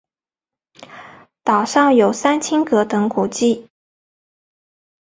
[1.43, 3.69] 岛上有三清阁等古迹。